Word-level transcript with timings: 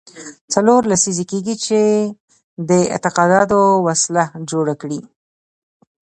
څلور 0.53 0.81
لسیزې 0.91 1.25
کېږي 1.31 1.55
چې 1.65 1.79
دې 2.69 2.81
اعتقاداتو 2.93 3.59
وسله 3.87 4.23
جوړه 4.49 4.73
کړې. 4.81 4.99